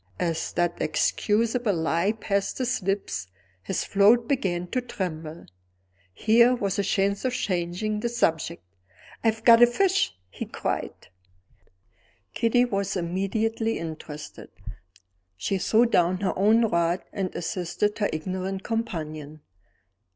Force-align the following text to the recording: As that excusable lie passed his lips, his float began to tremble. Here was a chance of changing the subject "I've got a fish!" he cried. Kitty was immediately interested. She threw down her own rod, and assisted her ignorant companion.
As 0.19 0.51
that 0.53 0.81
excusable 0.81 1.75
lie 1.75 2.13
passed 2.13 2.57
his 2.57 2.81
lips, 2.81 3.27
his 3.61 3.83
float 3.83 4.27
began 4.27 4.65
to 4.69 4.81
tremble. 4.81 5.45
Here 6.11 6.55
was 6.55 6.79
a 6.79 6.83
chance 6.83 7.23
of 7.23 7.33
changing 7.35 7.99
the 7.99 8.09
subject 8.09 8.63
"I've 9.23 9.43
got 9.43 9.61
a 9.61 9.67
fish!" 9.67 10.17
he 10.31 10.45
cried. 10.47 11.09
Kitty 12.33 12.65
was 12.65 12.97
immediately 12.97 13.77
interested. 13.77 14.49
She 15.37 15.59
threw 15.59 15.85
down 15.85 16.21
her 16.21 16.35
own 16.35 16.65
rod, 16.65 17.03
and 17.13 17.29
assisted 17.35 17.99
her 17.99 18.09
ignorant 18.11 18.63
companion. 18.63 19.41